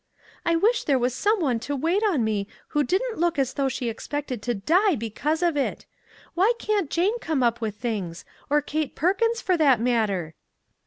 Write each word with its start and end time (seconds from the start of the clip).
"I 0.47 0.55
wish 0.55 0.83
there 0.85 0.97
was 0.97 1.13
some 1.13 1.39
one 1.39 1.59
to 1.59 1.75
wait 1.75 2.01
on 2.01 2.23
me 2.23 2.47
who 2.69 2.83
didn't 2.83 3.19
look 3.19 3.37
as 3.37 3.53
though 3.53 3.69
she 3.69 3.87
expected 3.87 4.41
to 4.41 4.55
die 4.55 4.95
be 4.95 5.11
cause 5.11 5.43
of 5.43 5.55
it! 5.55 5.85
Why 6.33 6.53
can't 6.57 6.89
Jane 6.89 7.19
come 7.19 7.43
up 7.43 7.61
with 7.61 7.75
things? 7.75 8.25
or 8.49 8.63
Kate 8.63 8.95
Perkins, 8.95 9.41
for 9.41 9.55
that 9.57 9.79
matter 9.79 10.33